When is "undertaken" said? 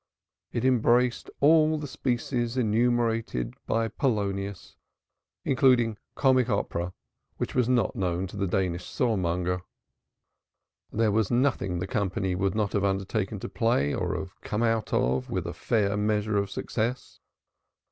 12.83-13.39